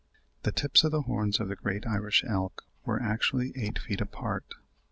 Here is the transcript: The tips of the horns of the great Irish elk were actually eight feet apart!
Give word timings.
The 0.41 0.51
tips 0.51 0.83
of 0.83 0.89
the 0.91 1.03
horns 1.03 1.39
of 1.39 1.47
the 1.47 1.55
great 1.55 1.85
Irish 1.85 2.23
elk 2.27 2.63
were 2.85 2.99
actually 2.99 3.53
eight 3.55 3.77
feet 3.77 4.01
apart! 4.01 4.55